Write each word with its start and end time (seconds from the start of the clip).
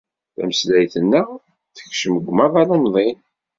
Tameslayt-nneɣ 0.33 1.27
tekcem 1.75 2.13
ɣer 2.17 2.27
umaḍal 2.31 2.69
umḍin. 2.75 3.19